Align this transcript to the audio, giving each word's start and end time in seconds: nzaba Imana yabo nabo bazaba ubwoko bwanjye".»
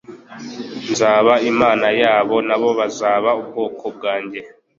nzaba 0.91 1.33
Imana 1.51 1.87
yabo 2.01 2.35
nabo 2.47 2.69
bazaba 2.79 3.29
ubwoko 3.41 3.85
bwanjye".» 3.95 4.39